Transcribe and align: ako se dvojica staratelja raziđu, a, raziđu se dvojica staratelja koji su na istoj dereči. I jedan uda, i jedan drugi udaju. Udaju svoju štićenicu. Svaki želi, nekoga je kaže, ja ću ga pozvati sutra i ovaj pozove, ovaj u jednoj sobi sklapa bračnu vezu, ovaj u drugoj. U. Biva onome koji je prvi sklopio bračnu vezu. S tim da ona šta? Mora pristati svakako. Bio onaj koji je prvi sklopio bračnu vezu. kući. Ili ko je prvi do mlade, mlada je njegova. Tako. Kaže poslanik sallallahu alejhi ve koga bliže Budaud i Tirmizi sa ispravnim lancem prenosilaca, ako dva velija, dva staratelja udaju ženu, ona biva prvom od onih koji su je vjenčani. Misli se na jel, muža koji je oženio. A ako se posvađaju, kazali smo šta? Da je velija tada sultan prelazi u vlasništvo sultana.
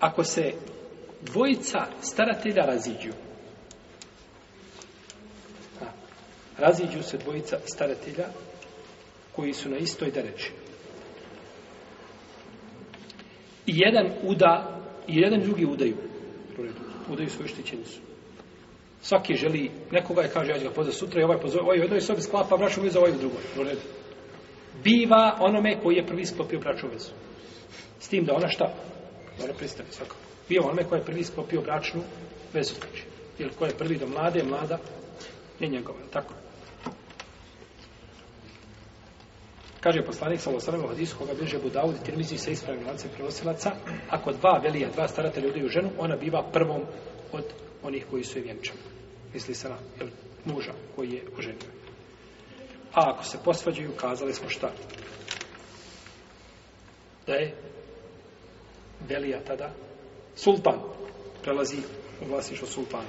ako 0.00 0.24
se 0.24 0.52
dvojica 1.22 1.86
staratelja 2.00 2.64
raziđu, 2.66 3.12
a, 5.80 5.84
raziđu 6.58 7.02
se 7.02 7.18
dvojica 7.18 7.58
staratelja 7.64 8.26
koji 9.32 9.52
su 9.52 9.68
na 9.68 9.76
istoj 9.76 10.10
dereči. 10.10 10.52
I 13.66 13.72
jedan 13.74 14.12
uda, 14.22 14.80
i 15.08 15.16
jedan 15.16 15.40
drugi 15.40 15.66
udaju. 15.66 15.96
Udaju 17.08 17.30
svoju 17.30 17.48
štićenicu. 17.48 18.00
Svaki 19.02 19.34
želi, 19.34 19.70
nekoga 19.90 20.22
je 20.22 20.30
kaže, 20.30 20.52
ja 20.52 20.58
ću 20.58 20.64
ga 20.64 20.70
pozvati 20.70 20.98
sutra 20.98 21.20
i 21.20 21.24
ovaj 21.24 21.40
pozove, 21.40 21.62
ovaj 21.62 21.78
u 21.78 21.82
jednoj 21.82 22.00
sobi 22.00 22.20
sklapa 22.20 22.56
bračnu 22.56 22.82
vezu, 22.82 22.98
ovaj 22.98 23.10
u 23.10 23.18
drugoj. 23.18 23.42
U. 23.56 23.76
Biva 24.84 25.36
onome 25.40 25.80
koji 25.82 25.96
je 25.96 26.06
prvi 26.06 26.26
sklopio 26.26 26.60
bračnu 26.60 26.88
vezu. 26.92 27.10
S 27.98 28.08
tim 28.08 28.24
da 28.24 28.34
ona 28.34 28.48
šta? 28.48 28.74
Mora 29.40 29.52
pristati 29.54 29.92
svakako. 29.92 30.16
Bio 30.48 30.62
onaj 30.62 30.84
koji 30.84 30.98
je 30.98 31.04
prvi 31.04 31.24
sklopio 31.24 31.60
bračnu 31.60 32.02
vezu. 32.52 32.74
kući. 32.74 33.04
Ili 33.38 33.50
ko 33.58 33.66
je 33.66 33.78
prvi 33.78 33.98
do 33.98 34.06
mlade, 34.06 34.42
mlada 34.42 34.78
je 35.60 35.68
njegova. 35.68 35.98
Tako. 36.12 36.34
Kaže 39.80 40.04
poslanik 40.04 40.40
sallallahu 40.40 40.86
alejhi 40.86 41.04
ve 41.04 41.18
koga 41.18 41.34
bliže 41.34 41.58
Budaud 41.58 41.94
i 41.94 42.04
Tirmizi 42.04 42.38
sa 42.38 42.50
ispravnim 42.50 42.86
lancem 42.86 43.10
prenosilaca, 43.14 43.72
ako 44.10 44.32
dva 44.32 44.60
velija, 44.62 44.88
dva 44.88 45.08
staratelja 45.08 45.48
udaju 45.48 45.68
ženu, 45.68 45.90
ona 45.98 46.16
biva 46.16 46.42
prvom 46.52 46.82
od 47.32 47.44
onih 47.82 48.06
koji 48.10 48.24
su 48.24 48.38
je 48.38 48.42
vjenčani. 48.42 48.80
Misli 49.34 49.54
se 49.54 49.68
na 49.68 49.76
jel, 50.00 50.08
muža 50.44 50.72
koji 50.96 51.10
je 51.10 51.22
oženio. 51.38 51.70
A 52.94 53.10
ako 53.10 53.24
se 53.24 53.38
posvađaju, 53.44 53.90
kazali 53.96 54.34
smo 54.34 54.48
šta? 54.48 54.70
Da 57.26 57.34
je 57.34 57.54
velija 59.08 59.40
tada 59.46 59.70
sultan 60.36 60.78
prelazi 61.42 61.76
u 62.22 62.28
vlasništvo 62.28 62.68
sultana. 62.68 63.08